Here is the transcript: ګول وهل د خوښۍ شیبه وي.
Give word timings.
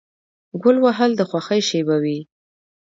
ګول 0.61 0.77
وهل 0.81 1.11
د 1.15 1.21
خوښۍ 1.29 1.61
شیبه 1.69 1.95
وي. 2.03 2.19